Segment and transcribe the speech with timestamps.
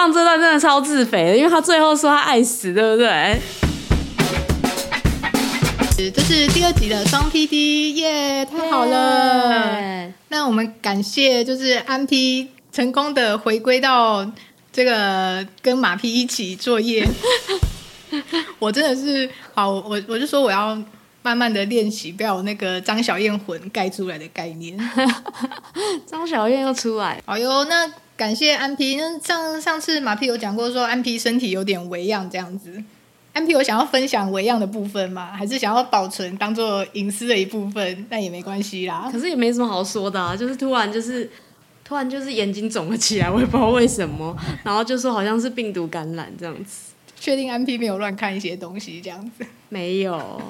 [0.00, 3.38] 放这段真的超自肥的，因为他最后说他爱死，对不对？
[6.10, 14.26] 这是第二集的双 PD，耶，太好了那我们感谢就是安 P 成功的回归到
[14.72, 17.06] 这个跟马 P 一起作业。
[18.58, 20.82] 我真的是好，我我就说我要
[21.20, 24.78] 慢慢的练习，不要有那个张小燕魂盖出来的概念。
[26.08, 27.66] 张小燕又出来，好哟。
[27.66, 27.86] 那
[28.20, 32.70] 感谢安 P，那上上次马 P 有讲过说安 P 身体有点微恙这样子。
[33.32, 35.32] 安 P 有想要分享微恙的部分吗？
[35.34, 38.06] 还是想要保存当做隐私的一部分？
[38.10, 39.08] 那也没关系啦。
[39.10, 41.30] 可是也没什么好说的啊，就是突然就是
[41.82, 44.36] 突然就是眼睛肿了起来，我也不知道为什么。
[44.62, 46.92] 然后就说好像是病毒感染这样子。
[47.18, 49.46] 确定安 P 没有乱看一些东西这样子？
[49.70, 50.42] 没有，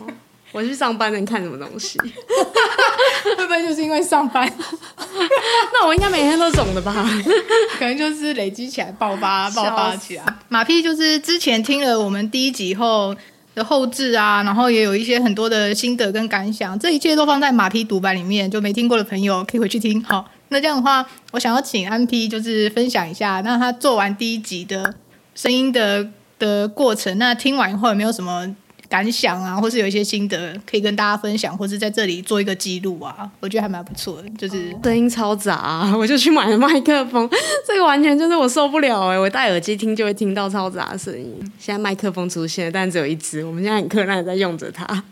[0.53, 1.99] 我去上班能看什么东西？
[3.37, 4.51] 会不会就是因为上班？
[5.73, 6.93] 那我应该每天都肿的吧？
[7.79, 10.25] 可能就是累积起来爆发爆发起来。
[10.49, 13.15] 马屁就是之前听了我们第一集后
[13.55, 20.03] 的后置啊，然后也有一些很多的心得跟感想，这一切都放在马屁独白里面，就没听过的朋友可以回去听。
[20.05, 24.95] 好，那这样的话，我想要请安 P 就是分享一下，那他做完第一集的
[25.35, 26.09] 声音的
[26.39, 28.55] 的过程，那听完以后有没有什么
[28.91, 33.31] 感想啊，或是有一些心得可以跟大家分享，或是在这里做一个记录啊？
[33.39, 37.31] 我觉得还蛮不错的，就是声音超杂啊， 我就去买了麦克风，
[37.67, 41.33] 这个完全就是我受不了哎、欸，我戴耳机听就会听到超杂的声音。
[41.59, 45.05] 现在麦克风出现了，但只有一支，我们现在很困难在用着它，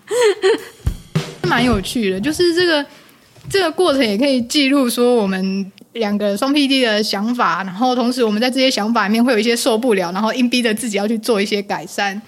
[1.48, 2.84] 蛮有趣的，就是这个
[3.48, 5.72] 这个过程也可以记录说我们。
[5.94, 12.20] 两个双 PD 的想法，然后同时我们在这些想法里面会有一些受不了，然后硬逼着自己要去做一些改善。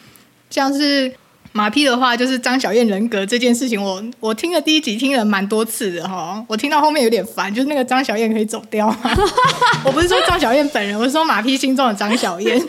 [0.48, 1.12] 像是
[1.52, 8.98] 马屁的话，就是张小燕人格这件事情我，我我听了第一集听了蛮多次的哈，我听到后面有点烦，就是那个张小燕可以走掉吗？
[9.84, 12.60] 我不是说张小燕本人，我是说马屁心中的张小燕。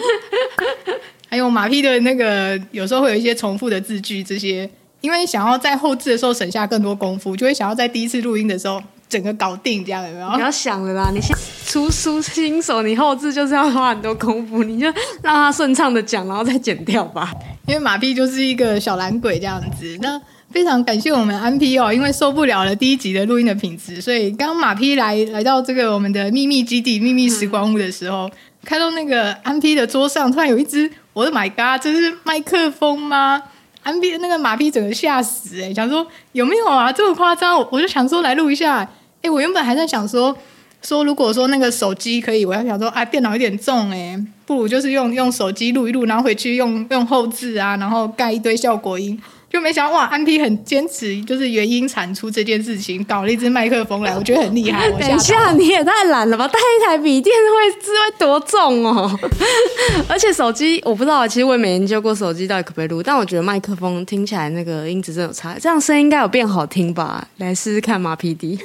[1.29, 4.69] 还有马屁的那个有时候会有一些重复的字句，这些
[5.01, 8.81] 因为想要在后置的时候省下更多功夫，就会想要在第一次录音的时候。
[9.11, 10.31] 整个搞定这样有没有？
[10.37, 11.35] 你要想了啦，你先
[11.65, 14.87] 出书新手，你后置就是要花很多功夫，你就
[15.21, 17.29] 让他顺畅的讲，然后再剪掉吧。
[17.67, 19.97] 因为马屁就是一个小懒鬼这样子。
[20.01, 28.31] 那非常感谢我们安 P 哦，因为受不了了第一集的录音的品质，所以刚马 P 来来到这个我们的秘密基地、秘密时光屋的时候，
[28.63, 33.43] 看到那个安 P 的桌上突然有一只，我的 My God，这是麦克风吗？
[33.83, 36.91] 安 P 那个马 P 整个吓死哎、欸，想说有没有啊？
[36.91, 37.59] 这么夸张？
[37.71, 38.89] 我就想说来录一下。
[39.21, 40.35] 哎，我原本还在想说，
[40.81, 49.21] 说如果说那个手机可以，我还想说，啊，电脑有点重，哎，不如就是用用手机录一录，然后回去用用后置啊，然后盖一堆效果音。
[49.51, 54.89] 就没想到哇，安 P 很坚持，就是原音产出这件事情，搞了一支麦克风来，我觉得很厉害。
[54.97, 56.47] 等一下，你也太懒了吧？
[56.47, 59.19] 带一台笔电会是会多重哦？
[60.07, 67.27] 而且手机我不知道，其实我也没研究过手机到底可不可以录，但我觉得麦克风听起来那个音质真的有差，这样声音应该有变好听吧？
[67.37, 68.57] 来试试看马 PD。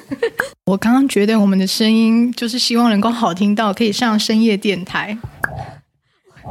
[0.66, 5.16] 我刚刚觉得我们的声音就是希望能够好听到可以上深夜电台。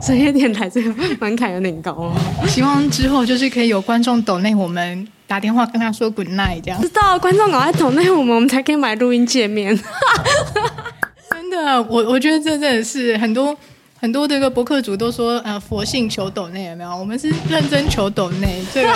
[0.02, 2.14] 深夜电台这个门槛有点高哦，
[2.48, 6.80] 希望之后就是可以有观众抖内我们打电话跟他说 good night 这样。
[6.82, 9.76] 知道观众赶快抖内我们，我们才可以买录音界面。
[11.32, 13.56] 真的，我我觉得这真的是很多
[14.00, 16.96] 很多这个博客主都说呃佛性求抖内有没有？
[16.96, 18.90] 我们是认真求抖内，这个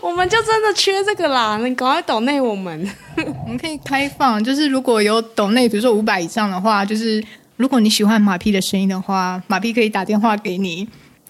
[0.00, 2.88] 我们就真的缺这个啦，你赶快抖内我们。
[3.16, 7.24] 我们可以开放，就是如果有抖内，比如说五百以上的话，就是。
[7.60, 10.88] 如果你喜欢马屁的声音的话，马屁可以打电话给你，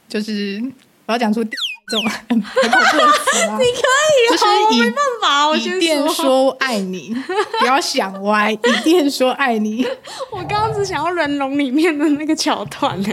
[0.08, 0.62] 就是
[1.06, 1.50] 我要讲出这
[1.90, 3.58] 种很很恐怖的词吗？
[3.58, 3.82] 你可
[4.14, 4.44] 以，就是
[4.76, 7.12] 以我没办法，我一定说爱你，
[7.58, 9.84] 不要想歪，一定说爱你。
[10.30, 13.08] 我刚刚只想要人龙里面的那个桥段呢。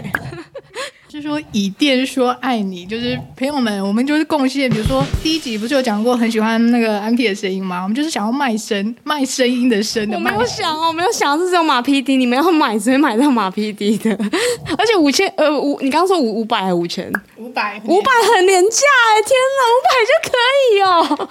[1.20, 4.70] 是说以电说爱你，就是朋友们，我们就是贡献。
[4.70, 7.82] 比如说第一集不是有讲过很喜欢那个安 P 的声音吗？
[7.82, 10.16] 我们就是想要卖声，卖声音的声的。
[10.16, 14.10] 我没有想哦，我没有想是这种马 PD，你们要买直接买到马 PD 的。
[14.78, 17.12] 而且五千呃五，你刚刚说五五百还是五千？
[17.36, 18.76] 五百五百很廉价
[19.08, 19.22] 哎！
[19.26, 20.32] 天哪，五百就可
[20.62, 21.28] 以哦。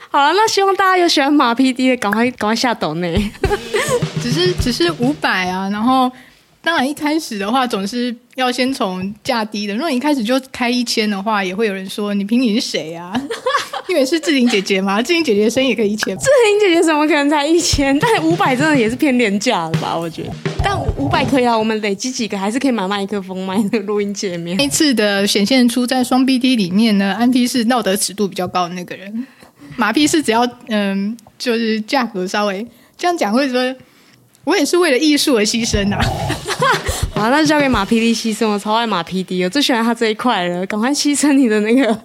[0.10, 3.30] 好了，那希望大家有喜欢马 PD 的，赶快赶快下抖内。
[4.22, 6.12] 只是只是五百啊，然后。
[6.64, 9.74] 当然，一开始的话总是要先从价低的。
[9.74, 13.12] 如果你一开始就开一千的话，也会有人说你凭你是谁啊？
[13.88, 16.16] 因为是志玲姐姐嘛，志玲姐姐的声音也可以一千。
[16.16, 17.98] 志玲姐姐怎么可能才一千？
[17.98, 19.98] 但五百真的也是偏廉价了吧？
[19.98, 20.30] 我觉得。
[20.62, 24.56] 但五百可以啊，我们累积几个还是可以买麦克风、买那个录音界面。
[24.56, 29.26] 那次的显现出在双 BD 里面呢，安 P 是道德尺度比较高的那个人，
[29.74, 32.64] 马 P 是只要嗯，就是价格稍微
[32.96, 33.74] 这样讲会说。
[34.44, 36.02] 我也是为了艺术而牺牲呐、啊！
[37.14, 38.48] 好，那就交给马 PD 牺牲。
[38.48, 40.64] 我超爱马 PD，我最喜欢他这一块了。
[40.66, 41.96] 赶快牺牲你的那个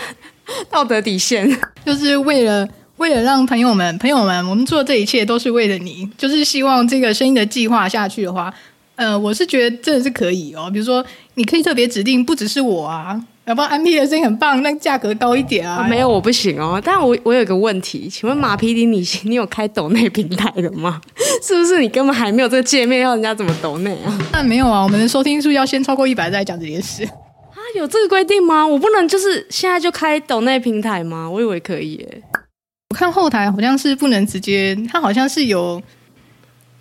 [0.70, 1.48] 道德底线，
[1.84, 6.08] 就是为了为了让朋友们朋友们，我们做这一切都是为了你。
[6.16, 8.52] 就是希望这个声音的计划下去的话，
[8.96, 10.70] 呃，我是觉得真的是可以哦。
[10.72, 13.20] 比如说，你可以特别指定，不只是我啊。
[13.48, 15.82] 要不然安 P 的声音很棒，那价格高一点啊？
[15.82, 16.78] 哦、没有，我不行哦。
[16.84, 21.00] 但我我有一个问题，请问马 PD，你你有开抖内平台的吗？
[21.42, 24.18] 是不是你根本还没有这个界面，要人家怎么抖内啊？
[24.34, 27.56] 那没有啊，我们的收听数要先超过一百再讲这件事啊？
[27.74, 28.66] 有这个规定吗？
[28.66, 31.30] 我不能就是现在就开抖内平台吗？
[31.30, 32.22] 我以为可以耶。
[32.90, 35.82] 我看后台好像是不能直接，它好像是有，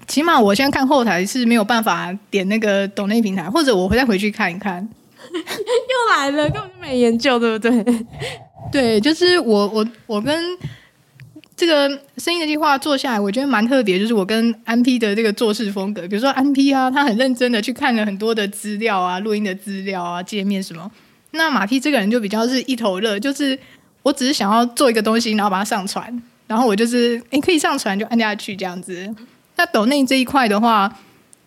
[0.05, 4.85] 起码我现在看后台是没有办法点那个抖内平台，或者我再回去看一看。
[5.33, 8.05] 又来了，根本就没研究，对不对？
[8.71, 10.57] 对，就是我我我跟
[11.55, 13.97] 这个声音的计划做下来，我觉得蛮特别。
[13.97, 20.91] 就是我跟安 P 的这个做事风格，比如说安 P 啊，他很认真的去看了很多的资料啊、录音的资料啊、界面什么。
[21.31, 23.57] 那马 P 这个人就比较是一头热，就是
[24.03, 29.15] 我只是想要做一个东西，然后把它上传，然后我就是诶可以上传就按下去这样子。
[29.55, 30.93] 那抖内这一块的话。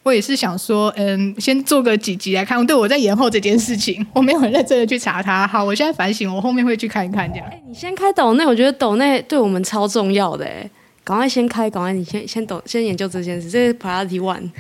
[0.03, 2.65] 我也是想说，嗯，先做个几集来看。
[2.67, 5.47] 对，我在延后这件事情， 我没有很认真的去查它。
[5.47, 7.47] 好，我现在反省，我后面会去看一看这样。
[7.51, 10.69] 哎，你先开抖内，我觉得抖内对我们超重要的哎，
[11.05, 14.51] 赶快先开，赶快你先先抖，先研究这件事，这是 priority one。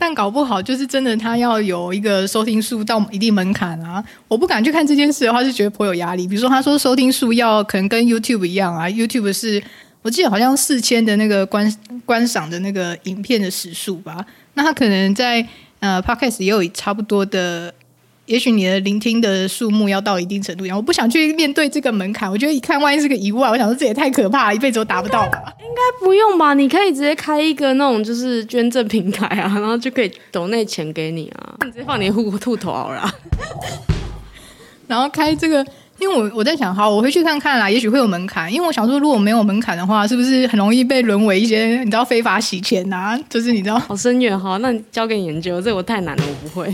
[0.00, 4.02] 但搞不好就是真的，他要有一个收听数到一定门槛啊。
[4.26, 6.26] 我不敢去看这件事的话，是觉得颇有压力。
[6.26, 9.62] 比如说，他说收听数要可能跟 YouTube 一样啊，YouTube 是。
[10.08, 11.70] 我记得好像四千的那个观
[12.06, 14.24] 观赏的那个影片的时数吧，
[14.54, 15.46] 那他可能在
[15.80, 17.74] 呃 Podcast 也有差不多的，
[18.24, 25.52] 也许你的聆听的数目要到一定程度然后，我不想去面对这个门槛，我觉得一看万一是个意外，我想说这也太可怕了，一辈子都达不到吧？
[25.60, 26.54] 应该不用吧？
[26.54, 33.14] 你可以直接开一个那种就是捐赠平台啊，然后就可以抖那钱给你啊，你直接放你的户兔头好了，
[34.86, 35.62] 然后开这个。
[35.98, 38.52] 因为我我在想，好，我回去看看啦，也许会有门槛。
[38.52, 43.18] 因为我想说，如果没有门槛的话，是不是很容易被沦为一些你知道非法洗钱啊？
[43.28, 44.56] 就是你知道，好深远哈。
[44.58, 46.72] 那交给你研究，这我太难了，我不会。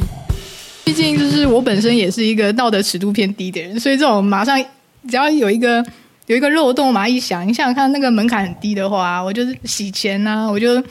[0.84, 4.62] 毕竟就是我本身也是一个道德尺度偏低的人，所以这种马上
[5.08, 5.82] 只要有一个
[6.26, 10.82] 有一个漏洞，马上一想，你想想看，那个门槛很低的话，我就是洗钱呐、啊，我就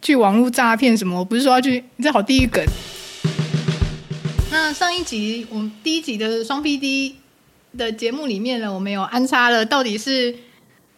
[0.00, 1.18] 去网络诈骗什么。
[1.18, 2.64] 我不是说要去，你这好地狱梗。
[4.52, 7.14] 那上一集我们第一集的双 PD。
[7.76, 10.34] 的节目里面呢，我们有安插了，到底是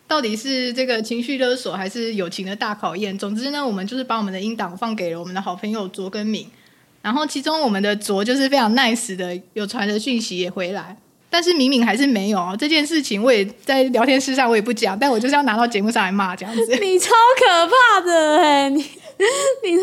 [0.07, 3.17] 到底是这个情绪勒索，还是友情的大考验？
[3.19, 6.47] 总之呢，我们就是把我们的音档放给了我们的好朋友卓跟敏，
[7.01, 10.97] 然后其中我们的卓就是非常 nice 的，有传的讯息也回来，
[11.31, 16.67] 但是敏敏还是没有哦这件事情，我也在聊天室上我也不讲，但我就是要拿到节目上来骂这样子。
[16.81, 18.85] 你超可怕的哎，你
[19.65, 19.83] 你他，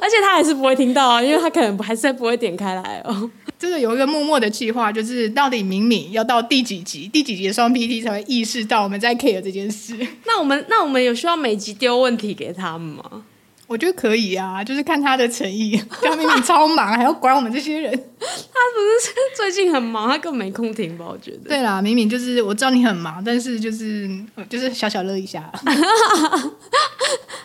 [0.00, 3.30] 而且他还是不会听到啊，因为他可能还是不会点开来哦。
[3.58, 9.96] 这个有一个默默的计划，就是到底敏敏要到第几集，第几集的双 PT 才会意识到我们在 care 这件事。
[10.26, 13.24] 那我们那我们有需要每集丢问题给他们吗？
[13.66, 15.80] 我觉得可以啊，就是看他的诚意。
[16.02, 17.90] 他明明超忙，还要管我们这些人。
[17.90, 21.06] 他不是最近很忙，他根本没空听吧？
[21.08, 21.48] 我觉得。
[21.48, 24.06] 对啦，明明就是我知道你很忙，但是就是
[24.50, 25.50] 就是小小乐一下。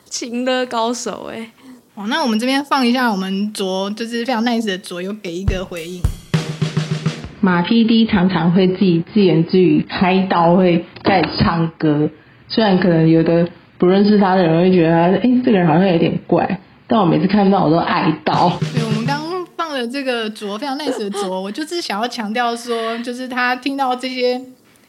[0.09, 1.51] 情勒高手哎、欸。
[1.95, 6.01] 哦，那我们这边放一下，我们卓就是非常 nice 的卓有给一个回应。
[7.41, 12.09] 马 PD 常常会自己自言自语，开刀会在唱歌。
[12.47, 18.57] 虽然可能有的不认识他的人会觉得他，哎、欸，这个人好像有点怪，但我每次看到我都爱到。
[18.73, 24.41] 对，我们刚刚放了这个卓非常 nice 的卓，我就是想要强调说，就是他听到这些。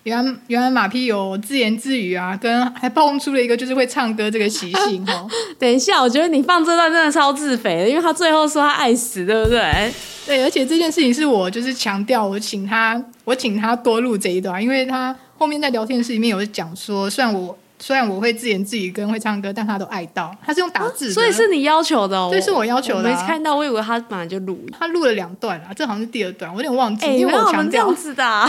[0.04, 5.28] 原来原来马屁有自言自语啊，跟还蹦出了一个就是会唱歌这个习性哦。
[5.59, 9.92] 等一下，我觉得你放这段真的超自肥的，因为他最后说他爱死，对不对？
[10.26, 22.30] 对，而且这件事情是我就是强调，我请他我请他多录这一段，因为他后面在聊天室里面有讲说，虽然我虽然我会自言自语跟会唱歌，但他都爱到，他是用打字的，所以是你要求的哦。
[22.33, 28.49] 这是我要求的、啊，没看到，我以为他本来就录，他录了两段啊，这好像是第二段，我有点忘记，欸、因为我强调这样子的、啊。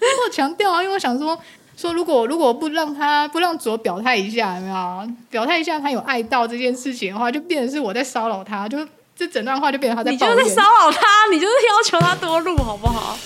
[0.26, 1.38] 我强调啊，因为我想说
[1.76, 8.78] 说，如果如果不让他不让左表态一下，有没有表态一下他有爱到这件事情的话，就变成是我在骚扰他，就
[9.14, 10.10] 这整段话就变成他在。
[10.10, 11.00] 你就是在骚扰他，
[11.32, 13.18] 你就是要求他多录，好不好？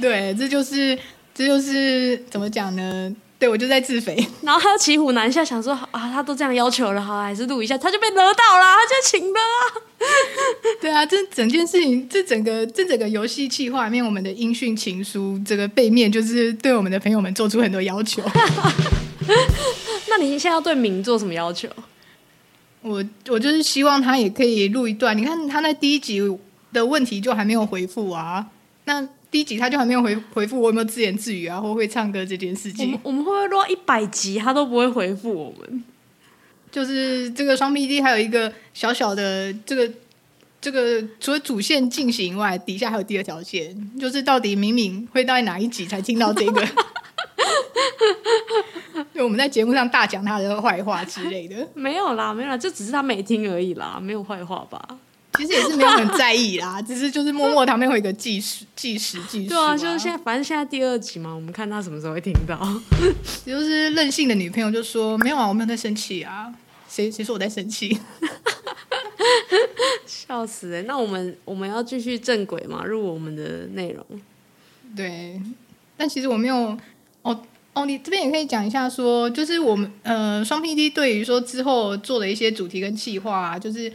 [0.00, 0.98] 对，这就是
[1.34, 3.14] 这就是怎么讲呢？
[3.42, 9.58] 对，我就在自肥， 然后他又骑虎难下，想说啊，他都这样要求了，好，还是录一下，他就被惹到了，他就请了啊。
[10.80, 18.22] 对啊，这整件事情，这整个这整个游戏企划里面，我们的音讯情书这个背面，就是对我们的朋友们做出很多要求。
[20.08, 21.68] 那你现在要对敏做什么要求？
[22.82, 25.18] 我我就是希望他也可以录一段。
[25.18, 26.20] 你看他那第一集
[26.72, 28.46] 的问题就还没有回复啊，
[28.84, 32.96] 那第一集他就还没有回回复我有没有自言自语啊，或会唱歌这件事情。
[33.02, 35.82] 我们会不会录到一百集他都不会回复我们？
[36.70, 39.90] 就是这个双 PD 还有一个小小的这个
[40.60, 46.64] 这个，除了主线进行以外，底下还有第二条线，就是到底敏敏会到哪一集才听到这个？
[49.14, 54.80] 就我们在节目上大讲他的坏话之类的，没有啦，没有啦，就只是他没听而已啦，没有坏话吧？
[55.46, 59.48] 其实也是没有很在意啦， 只是就是默默旁边会有一个计时、计时、计时。
[59.48, 62.56] 对啊，就是现在，反正现在第二集嘛，我们看他什么时候会听到。
[63.44, 66.52] 就是任性的女朋友就说：“没有啊，我没有在生气啊，
[66.88, 67.98] 谁谁说我在生气？”
[70.06, 70.82] 笑死哎、欸！
[70.82, 74.04] 那我们我们要继续正轨嘛，入我们的内容。
[74.96, 75.40] 对，
[75.96, 76.76] 但其实我没有
[77.22, 77.42] 哦。
[77.74, 83.90] 哦，你这边也可以讲一下说，说就是我们呃双 PD 对于说之后做的一些主题跟计划啊，就是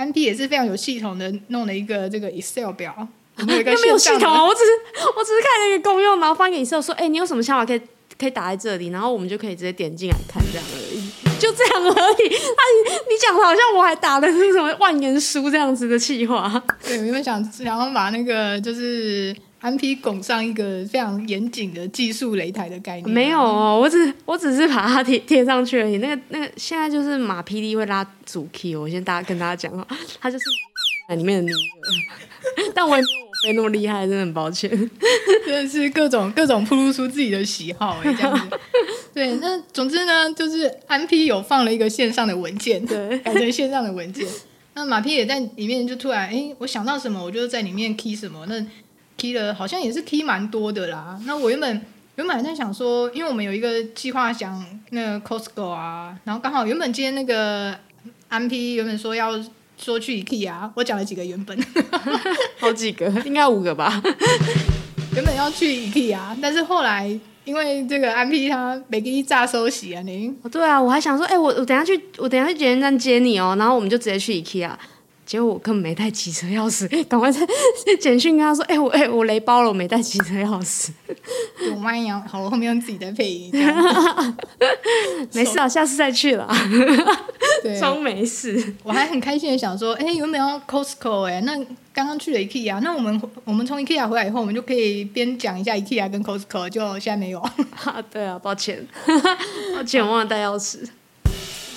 [0.00, 4.42] 安迪也是非常有系统的弄了一个这个 Excel 表，有没有， 没有系统啊？
[4.42, 4.70] 我只是
[5.14, 7.80] 我只是看那个公用，然后发给你之后说，哎，你有什么想法可以
[8.18, 12.28] 可以打在这里，然后我们就可以直接点进来看这样而已，就这样而已。
[12.32, 12.62] 他
[13.10, 16.50] 你讲的好像我还打的是什么万言书这样子的企划？
[16.82, 19.36] 对，我原本想想要把那个就是。
[19.60, 25.98] 安 P 拱上一个非常严谨的技术擂台的概念，没有哦，我只我只是把它贴贴上去而已。
[25.98, 29.86] 那个那个现在就是马 PD 会拉主 key，我先大家跟大家讲哈，
[30.18, 30.44] 他就是
[31.14, 34.70] 里面的女儿， 但我也没有我飞那么厉害，真的很抱歉。
[35.44, 38.58] 真的是各种各种铺露出自己的喜好哎，这样子。
[39.12, 44.26] 对，那总之呢，就是安 P 有放了一个线上的文件，对，改成线上的文件。
[44.74, 48.64] 那马 P 也在里面就突然哎，我想到什么，我就在里面 key 什么那。
[49.20, 51.20] Key 了，好像也是 key 蛮多的啦。
[51.26, 51.82] 那我原本
[52.16, 57.76] 原本还在想说，因为我们有一个计划，想那个 Costco 啊，然后刚好原本今天那个
[58.30, 59.32] MP 原本说要
[59.76, 61.58] 说去 IKEA，我讲了几个原本，
[62.58, 64.02] 好几个，应该五个吧。
[65.14, 74.70] 原本要去 IKEA，但是后来因为这个 M P 他没给你炸收洗啊，你对啊，我还想说，哎、欸，我我等下去，我等下去捷运站接你哦，然后我们就直接去 IKEA。
[75.30, 77.40] 结果我根本没带骑车钥匙， 赶快在
[78.00, 80.88] 简讯跟他说：“哎、欸，我哎、欸、我雷包了，我没带骑车钥匙。
[81.72, 83.48] ”我妈呀，好，我后面用自己的配音。
[85.32, 86.52] 没事啊，下次再去了。
[87.62, 88.74] 对，装没事。
[88.82, 91.22] 我还很开心的想说：“哎、欸，有没有 Costco？
[91.28, 91.54] 哎、欸，那
[91.92, 96.68] 刚刚去了 IKEA，那我们我们从 IKEA 回来以后，我们就可以边讲一下 IKEA 跟 Costco。
[96.68, 97.40] 就现在没有。
[98.10, 98.84] 对啊，抱歉，
[99.76, 100.78] 抱歉，我忘了带钥匙，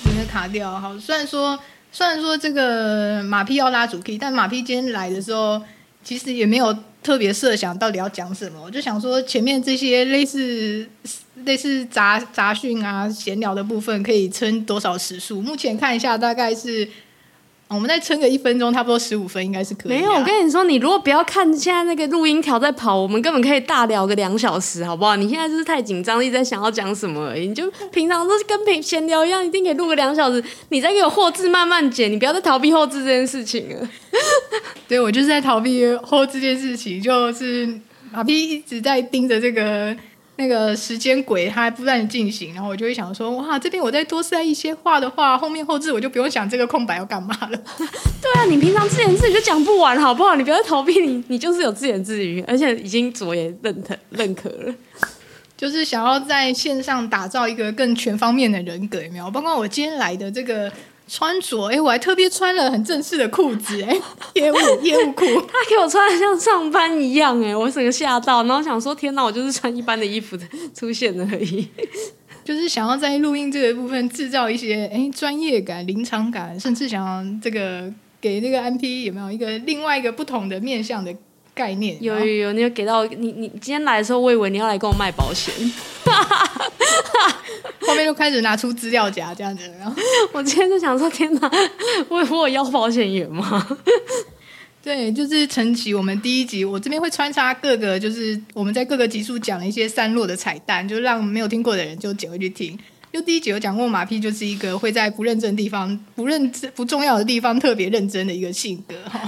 [0.05, 0.71] 你的卡掉。
[0.79, 1.59] 好，虽然说。
[1.93, 5.61] 虽然说这个马屁要拉主 key，但马屁今天来的时候，
[6.03, 8.59] 其实也没有特别设想到底要讲什么。
[8.61, 10.89] 我就想说，前面这些类似
[11.45, 15.39] 类似杂杂讯啊、闲聊的部分，可以撑多少时数？
[15.39, 16.89] 目前看一下，大概是。
[17.73, 19.93] 我们再撑个一分钟，差不多十五分应该是可以。
[19.93, 25.15] 没有，我跟你说，你如果不要看现在那个录音条在跑，我们根本可以大聊个两小时，好不好？
[25.15, 27.47] 你现在就是太紧张，一直在想要讲什么而已。
[27.47, 30.43] 你就平常都是跟平闲聊一样，一定可以录个两小时。
[30.69, 33.89] 你再给我后置慢慢剪，你不要再逃避后置这件事情了。
[34.87, 37.67] 对，我就是在逃避后置这件事情，就是
[38.11, 39.95] 马 P 一直在盯着这个。
[40.35, 47.57] 那个时间轨它还不断的进行，然后我就会想说，哇，这边我再多塞一些话的话，后面后置我就不用想这个空白要干嘛了。
[48.21, 50.35] 对啊，你平常自言自语就讲不完，好不好？
[50.35, 54.73] 你不要逃避你，你就是有自言自语，而且已经卓也认可认可了，
[55.55, 59.29] 就是想要在线上打造一个更全方面的人格，有没有？
[59.29, 60.71] 包括我今天来的这个。
[61.15, 63.95] 穿着哎，我还特别穿了很正式的裤子哎，
[64.33, 70.35] 业务业务裤， 他给我穿的像上班一样哎，我整个吓到，然后想说天哪，我就是穿一般的衣服
[70.73, 71.67] 出现而已，
[72.43, 81.15] 就是想要在录音这个部分制造一些哎专业感、临场感，甚至想要这个给那个 M P 有没有一个另外一个不同的面向的
[81.53, 81.95] 概念？
[82.01, 85.53] 有有有，你有给到你你今天来的时候，我以为你要来跟我卖保险。
[87.87, 89.95] 后面就开始拿出资料夹这样子，然后
[90.33, 91.51] 我今天就想说：天哪，
[92.09, 93.65] 我我有要保险员吗？
[94.81, 102.77] 对，就是承袭我们第一集，我这边会穿插各个，就是我们在各个集数讲了一些散落的彩蛋，就让没有听过的人就捡回去听。
[103.13, 109.21] 就第一集有讲过，马屁就是一个会在不认真的地方、不认真、不重要的地方特别认真的一个性格哈。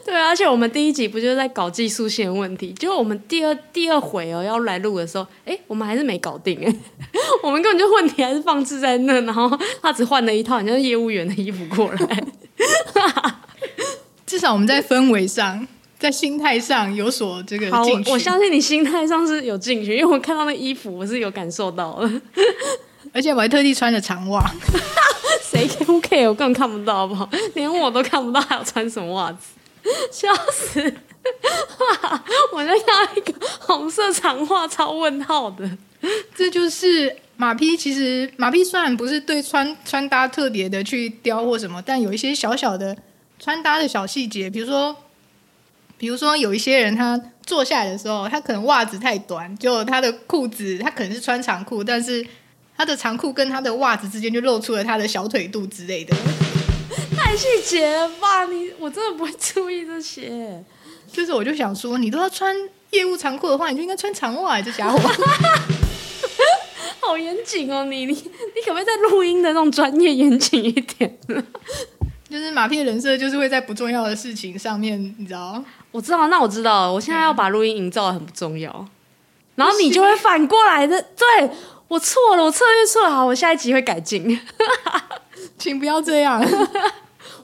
[0.04, 2.72] 对啊，而且我们第一集不就是在搞技术性问题？
[2.72, 6.74] 结果我们第二第二回哦要来录的时候，哎，我们还是没搞定哎，
[7.42, 9.50] 我们根本就问题还是放置在那，然后
[9.82, 12.24] 他只换了一套好像业务员的衣服过来。
[14.26, 15.66] 至少我们在氛围上，
[15.98, 18.10] 在心态上有所这个进取。
[18.10, 22.10] 我相信你心态上是有进去，因为我看到那衣服，我是有感受到的。
[23.12, 24.40] 而且我还特地穿了长袜。
[25.42, 26.28] 谁 care？
[26.28, 27.28] 我根本看不到，好不好？
[27.54, 29.38] 连我都看不到，还有穿什么袜子？
[30.10, 30.80] 笑死！
[32.52, 35.70] 我在要一个红色长袜，超问号的。
[36.34, 37.76] 这就是马匹。
[37.76, 42.96] 其实马匹虽然不是对穿穿搭特别的去雕或什么，但有一些小小的
[43.38, 44.96] 穿搭的小细节，比如说，
[45.98, 52.26] 比如说有一些人他坐下来的时候，他可能袜子太短，就他的裤子他可能是穿长裤，但是
[52.76, 56.16] 他的长裤跟他的袜子之间就露出了他的小腿肚之类的。
[57.30, 58.44] 太细节了吧？
[58.46, 60.64] 你我真的不会注意这些。
[61.12, 62.52] 就是我就想说，你都要穿
[62.90, 64.98] 业务长裤的话，你就应该穿长袜，这家伙。
[66.98, 71.16] 好严谨哦，你你你可不可以在录音的那种专业严谨一点？
[72.28, 75.62] 就是马屁的人设就是会在不重要的事情上面，你知道？
[75.92, 78.88] 我知道，那我知道了，我现在要把录音营造的很不重要，
[79.54, 81.00] 然后你就会反过来的。
[81.00, 81.48] 对，
[81.86, 84.40] 我错了，我策略错了，好，我下一集会改进。
[85.56, 86.44] 请不要这样。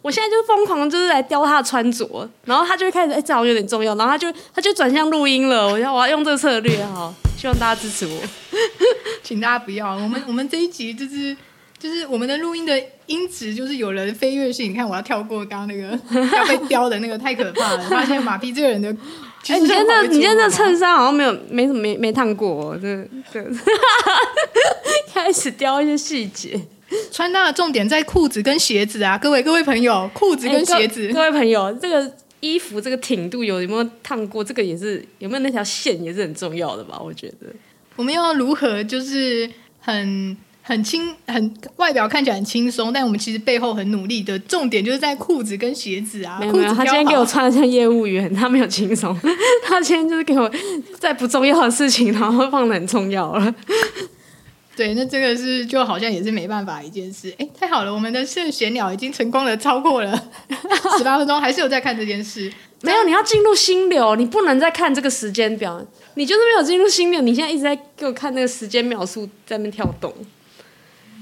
[0.07, 5.67] 我现在就疯狂，就是来雕他的穿着，然后他就会开始，哎、欸，这好像有点重要，然后他就他就转向录音了。
[5.67, 8.21] 我要我要用这个策略，哈，希望大家支持我，
[9.25, 9.97] 请大家不要。
[9.97, 11.37] 我们我们这一集就是
[11.77, 14.71] 就是我们的录音的音质就是有人飞跃性。
[14.71, 15.99] 你看，我要跳过刚刚那个
[16.37, 17.81] 要被雕的那个，太可怕了。
[17.91, 18.89] 发现马屁这个人的，
[19.49, 23.45] 哎、欸，你今天这你今天这衬衫好像没有没什么没没烫过，这这
[25.13, 26.61] 开始雕一些细节。
[27.11, 34.45] 穿搭的重点在裤子跟鞋子啊，各位各位朋友，裤子跟鞋子，欸、各，各位朋友，这个衣服这个挺度有有没有烫过？
[34.45, 37.01] 这个也是有没有那条线也是很重要的吧？
[37.03, 37.47] 我觉得
[37.97, 39.51] 我们要如何就是
[39.81, 46.39] 很很轻，很外表看起来很轻松，但我们其实背后很努力的重点就是在裤子跟鞋子啊。
[46.41, 49.17] 没有没有，他今天给我穿的像业务员，他没有轻松，
[49.65, 50.51] 他今天就是给我
[50.99, 53.55] 在不重要的事情，然后放的很重要了。
[54.77, 57.35] 对，那这个是就好像也是没办法一件事。
[57.39, 60.15] 哎，太好了，我们的这闲聊已经成功的超过了
[60.99, 62.53] 十八分钟，还是有在看这件事。
[62.83, 65.83] 没有，你要进入心流，你不能再看这个时间表，
[66.15, 67.23] 你就是没有进入心流。
[67.23, 70.13] 你现在一直在给我看那个时间秒数在那跳动，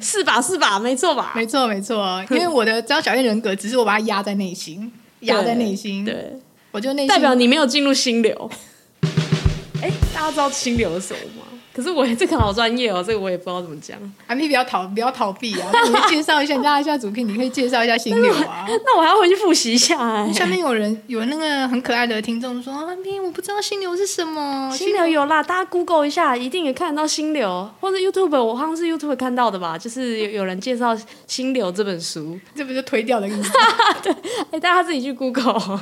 [0.01, 0.43] 是吧？
[0.43, 0.81] 是吧？
[0.81, 1.33] 没错吧？
[1.37, 2.25] 没错，没错。
[2.31, 6.05] 因为我的张小燕人格，只是我把它压在内心，压在内心。
[6.05, 6.33] 对，
[6.73, 8.51] 我就内心代表你没有进入心流。
[9.85, 11.47] 哎，大家知道心流是什么吗？
[11.75, 13.99] 可是我这个好专业哦，这个我也不知道怎么讲。
[14.29, 15.69] M P 不要逃，不要逃避啊！
[15.87, 18.65] 你介绍一下，你大家一下主 K，你可以介绍一下心流啊。
[18.87, 20.33] 那我还要回去复习一下哎。
[20.33, 29.77] 下面有人有那个很可爱的听众说：“M P，我不知道心流是什么。”心流有啦，大家 Google 一下，一定也看得到心流，或者 YouTube，我好像是 YouTube 看到的吧？
[29.77, 30.95] 就是有有人介绍
[31.27, 33.51] 《心流》这本书，这不就推掉的意思？
[34.01, 35.81] 对，哎、欸，大家自己去 Google，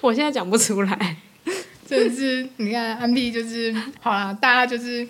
[0.00, 1.16] 我现在讲不出来。
[1.90, 5.08] 这是你看，M P 就是好啦，大家就是。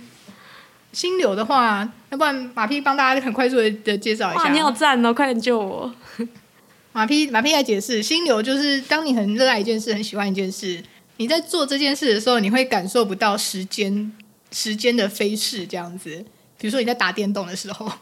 [0.90, 4.50] 心流的话，要不然马屁帮大家很快速的介绍一下。
[4.50, 5.94] 你好赞哦，快点救我！
[6.92, 10.82] 马屁马屁来解释，心流就是当你很热爱一件事，很喜欢一件事，
[11.18, 14.10] 你在做这件事的时候，你会感受不到时间
[14.50, 16.24] 时间的飞逝这样子。
[16.58, 17.92] 比如说你在打电动的时候，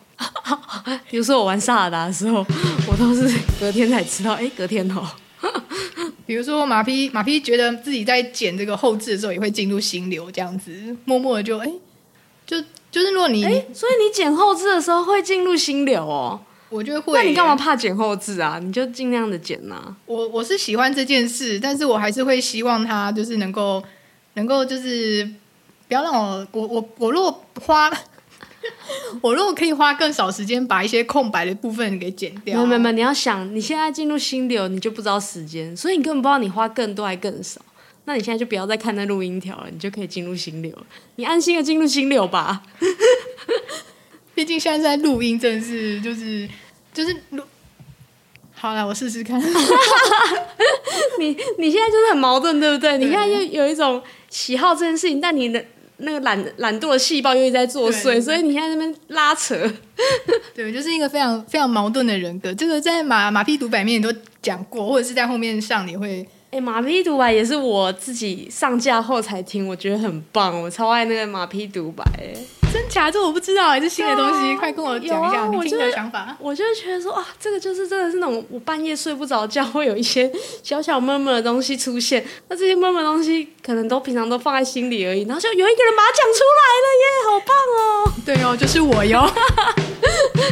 [1.10, 2.46] 比如说我玩萨尔达的时候，
[2.88, 5.04] 我都是隔天才知道，哎，隔天哦。
[6.26, 11.72] 比如说马匹马匹觉得自己在剪这个后置的时候，也会进入心流这样子，默默的就哎。
[12.46, 12.60] 就
[12.92, 16.40] 就是如果你，欸，所以你剪后置的时候会进入心流哦？
[16.68, 17.12] 我觉得会。
[17.14, 18.60] 那你干嘛怕剪后置啊？
[18.62, 19.96] 你就尽量的剪呐，啊。
[20.06, 23.82] 我我是喜欢这件事，但是我还是会希望他就是能够
[24.34, 25.28] 能够就是
[25.88, 27.90] 不要让我我我我如果花
[29.22, 32.64] 我如果可以花更少时间把一些空白的部分给剪掉。
[32.64, 37.60] 没有没有，你要想你现在进入心流，你就不知道时间，所以你根本不知道你花更多还更少。
[38.04, 40.72] 那你现在就不要再看那录音条了，你就可以进入心流。
[41.16, 42.62] 你安心的进入心流吧。
[44.34, 46.48] 毕竟现在在录音，真的是就是
[46.92, 47.42] 就是录。
[48.54, 49.40] 好了，我试试看。
[51.18, 52.96] 你你现在就是很矛盾，对不对？
[52.96, 55.64] 对，你现在又有一种喜好这件事情，但你的
[55.98, 59.54] 那个懒懒惰的细胞又一直在作祟，所以你现在在那边拉扯。
[60.54, 62.52] 对，就是一个非常非常矛盾的人格。
[62.54, 66.26] 这个在马马屁独白面都讲过，或者是在后面上你会。
[66.48, 72.04] 哎、欸，马屁独白也是我自己上架后才听，我觉得很棒，我超爱那个马屁独白。
[72.18, 72.32] 哎，
[72.72, 73.10] 真假？
[73.10, 76.36] 这我不知道，还是新的东西，啊、快跟我讲一下、啊、你听的想法。
[76.38, 80.30] 我就觉得说，啊，这个就是真的是那种我半夜睡不着觉，会有一些
[80.62, 82.24] 小小闷闷的东西出现。
[82.48, 88.12] 那这些闷闷东西可能都平常都放在心里而已，然后就有一个人把它讲出来了耶，好棒哦！
[88.24, 89.32] 对哦，就是我哟。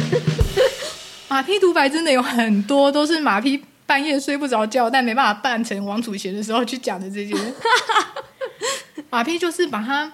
[1.27, 3.63] 马屁独白真的有很多都是马屁。
[3.87, 7.35] 半夜睡不着觉，但没办法扮成王祖贤的时候去讲的这些，
[9.11, 10.11] 马屁就是把他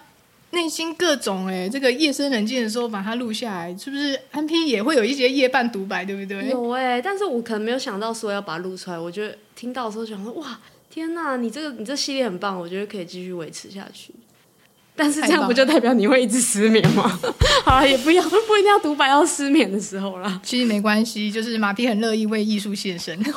[0.51, 6.49] 内心各种哎、这个夜深人静的时候把它录下来，是不是安 P 也会有一些夜半独白，对不对？
[6.49, 8.99] 有哎、但是我可能没有想到说要把它录出来。
[8.99, 10.59] 我觉得听到的时候想说，哇，
[10.89, 14.13] 天哪，你这个你这系列很棒，我觉得可以继续维持下去。
[15.01, 17.19] 但是这样不就代表你会一直失眠吗？
[17.65, 20.39] 好了，也不要不一定要独白要失眠的时候啦。
[20.43, 23.17] 其实没关系，就是马屁很乐意为艺术献身。
[23.25, 23.33] 哇，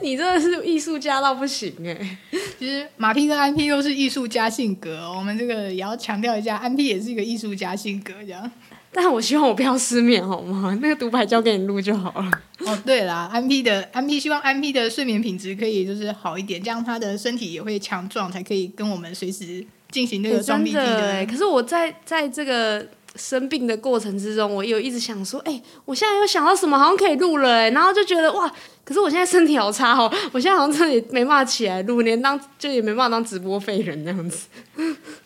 [0.00, 2.18] 你真的是艺术家到不行哎、欸！
[2.58, 8.50] 其实马屁跟安 P 都是艺术家性格，哦，我们这个也要强调一下，安 P 也是一个艺术家性格这样。
[8.94, 10.74] 但我希望我不要失眠好吗？
[10.80, 12.30] 那个独白交给你录就好了。
[12.60, 19.66] 哦，对啦，安 P 的安 P 希望安 P 的睡眠品质可以就是好一点，这样他的身体也会强壮，才可以跟我们随时。
[19.92, 28.50] 进行那个双臂的，欸，可是我在在这个生病的过程之中，我有一直想说，哎、欸，我现在又想到什么，好像可以录了，哎，然后就觉得哇，
[28.84, 34.48] 可是我现在身体好差哦，我现在好像真的也没办法起来录，连当就也没办法当直播废人那样子，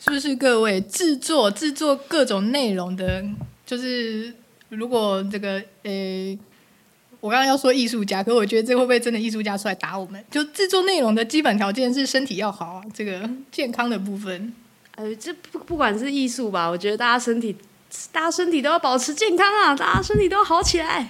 [0.00, 0.34] 是不是？
[0.34, 3.24] 各位制作制作各种内容的，
[3.64, 4.34] 就是
[4.68, 6.38] 如果这个，呃、欸。
[7.20, 10.24] 我刚刚要说艺术家，可是我觉得这会不会真的艺术家出来打我们？
[10.30, 14.52] 就制作内容的基本条件是身体要好啊，这个健康的部分。
[14.96, 17.54] 呃，这不不管是艺术吧，我觉得大家身体，
[18.12, 21.06] 大家身体都要保持健康啊，大家身体都要好起来。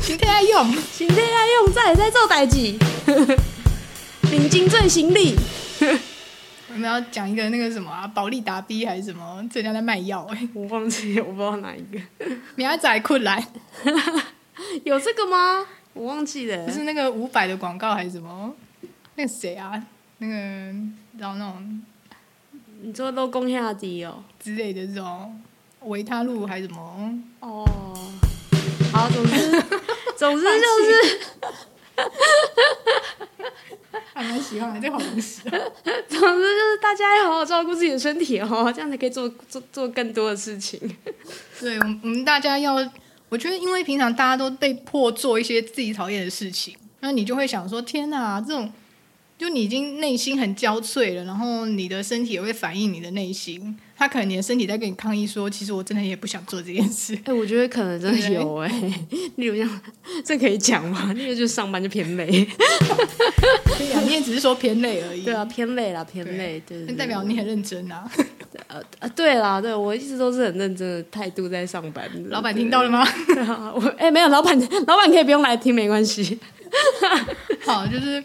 [0.00, 2.74] 身体爱用，身体爱用，在在做代志，
[4.32, 5.36] 领金最行李。
[6.74, 9.46] 我们要讲一个那个什么啊，保利达 B 还是什么？
[9.52, 12.00] 这家在卖药哎，我忘记，我不知道哪一个。
[12.54, 13.46] 明仔困来。
[14.84, 15.66] 有这个吗？
[15.94, 16.64] 我忘记了。
[16.64, 18.54] 不是那个五百的广告还是什么？
[19.16, 19.82] 那个谁啊？
[20.18, 20.32] 那个
[21.18, 21.82] 然后那种，
[22.82, 25.40] 你说都攻下底哦之类的这种
[25.80, 27.18] 维他露还是什么？
[27.40, 27.64] 哦，
[28.92, 29.62] 好，总之
[30.16, 30.50] 总之就
[30.84, 31.20] 是，
[34.14, 35.42] 还蛮喜欢的，这个好东西。
[35.42, 35.58] 总之
[36.08, 40.80] 就是大家要好好照顾自己的身体哦，这样才可以做做做更多的事情。
[41.60, 42.76] 对，我们我们大家要。
[43.32, 48.70] 我觉得，因为平常大家都被迫做一些自己讨厌的事情，那你就会想说：天哪，这种
[49.38, 53.74] 就你已经内心很焦悴了，然后你的身体也会反映你的内心。
[53.96, 57.14] 他可能你的身体在跟你抗议说：其实我真的也不想做这件事。
[57.14, 58.94] 哎、欸，我觉得可能真的有哎、欸，
[59.36, 59.80] 例如像
[60.22, 61.14] 这可以讲吗？
[61.16, 62.26] 那个就是上班就偏累。
[63.78, 65.24] 对呀，你也只是说偏累而已。
[65.24, 68.10] 对啊，偏累啦，偏累，对，对，对，代表你很认真啊。
[68.68, 72.08] 呃呃，对啦，对我一直都是很认真的态度在上班。
[72.28, 73.06] 老板听到了吗？
[73.74, 76.38] 我哎、欸，没有，老板，老板可以不用来听，没关系。
[77.64, 78.22] 好，就是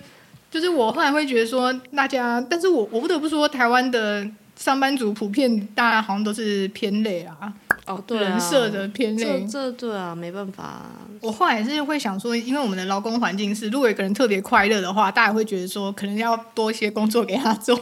[0.50, 7.54] 就是我后来会觉得说，大家，但是我我不得不说，台湾的上班族普遍大家好像都是偏累啊。
[7.86, 10.92] 哦，对啊，人设的偏累，这这对啊，没办法、啊。
[11.22, 17.80] 我后来是会想说，因为我们的劳工环境是，如果有个人特别快乐的话，大家会觉得说，可能要多一些工作给他做。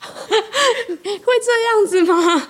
[0.90, 2.48] 会这样子吗？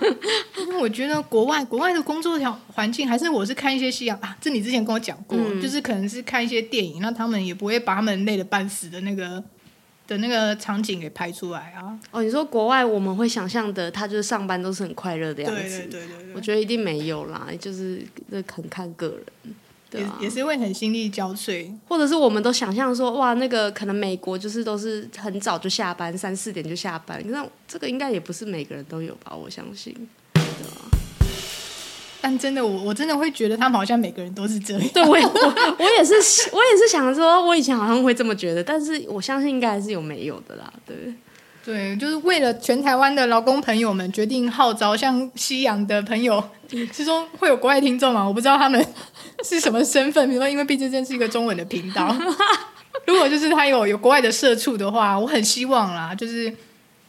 [0.57, 9.43] 因为我觉得国外国外的工作条环境，还是我是看一些西洋啊，这你之前跟我讲过，嗯、就是可能是看一些电影，那他们也不会把他们累得半死的那个
[10.07, 11.97] 的那个场景给拍出来啊。
[12.11, 19.55] 哦，你说国外我们会想象的，他就是上班都是很快乐的样子，对对对对，对，我觉得一定没有啦，就是这很看个人。
[19.93, 29.35] 也也是会很心力交瘁，或者是我们都想象说，哇，那个可能美国就是都是很早就下班，三四点就下班，那这个应该也不是每个人都有吧？
[29.35, 29.93] 我相信，
[30.33, 30.87] 对啊。
[32.21, 34.89] 但真的，我我真的会觉得他们好像每个人都是这样。
[34.89, 40.95] 对，我也我，我也是，我也是想说，我以前好像会这么觉得，但是我相信应该还是有没有的啦，对。
[41.63, 46.43] 对，就是为了全台湾的劳工朋友们决定号召，像西洋的朋友，
[46.91, 48.27] 是说会有国外听众嘛？
[48.27, 48.83] 我不知道他们
[49.43, 52.15] 是什么身份，比如说，因为毕竟这是一个中文的频道。
[53.05, 56.51] 如果就是他有有国外的社畜的话，我很希望啦，就是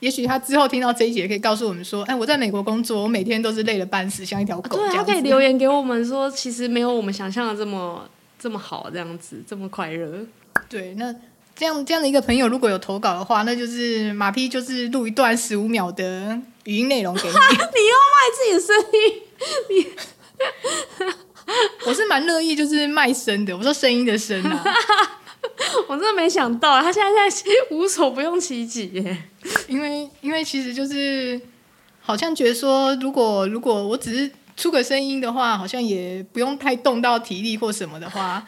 [0.00, 4.76] 也许他之后听到这一节，可以告诉我们说，哎，我在美国工作，我每天都是累得半死，像一条狗。
[4.76, 8.06] 对，他可以留言给我们说，其实没有我们想象的这么
[8.38, 10.26] 这么好，这样子这么快乐。
[10.68, 11.14] 对，那。
[11.54, 17.28] 这样这样的一个朋友，如果有投稿的话，那就是马屁就是录一段十五秒的语音内容给你。
[17.34, 19.22] 你又卖自己的声音，
[19.70, 19.86] 你
[21.86, 23.56] 我是蛮乐意，就是卖声的。
[23.56, 24.64] 我说声音的声啊，
[25.88, 29.24] 我真的没想到，他现在现在无所不用其极耶。
[29.68, 31.40] 因为因为其实就是
[32.00, 38.44] 好像觉得说，如果如果我只是出个声音的话，好像也不用太动到体力或什么的话。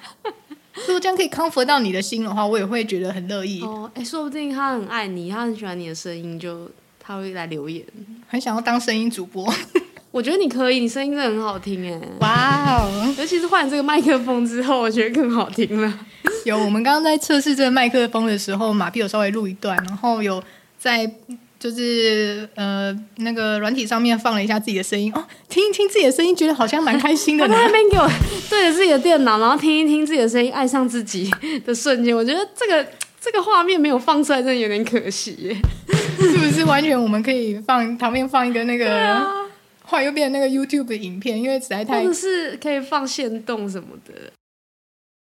[0.86, 3.62] 如果这样可以 comfort 到你的心的话，我也会觉得很乐意。
[3.62, 7.84] 哦，哎，说不定他很爱你，他很喜欢你的声音，就他会来留言，
[8.28, 9.52] 很想要当声音主播。
[10.10, 12.00] 我觉得你可以，你声音真的很好听哎！
[12.20, 16.00] 哇哦，尤其是换这个麦克风之后，我觉得更好听了。
[16.44, 20.42] 有，我们刚刚在测试这个麦克风的时候，马屁有稍微录一段，然后有
[20.78, 21.10] 在。
[21.64, 27.48] 就是呃那个软体上面放了一下自己的声音哦，听一听自己的声音，觉得好像蛮开心的。
[27.48, 28.06] 他在那边给我
[28.50, 31.30] 对着自己的电脑，然后听一听自己的声音，爱上自己
[31.64, 32.86] 的瞬间，我觉得这个
[33.18, 35.56] 这个画面没有放出来，真的有点可惜耶。
[36.20, 39.26] 是不是完全我们可以放旁边放一个那个，
[39.84, 44.12] 后来又变成那个 YouTube 的影片，因为实在太，或者是可以放线动什么的。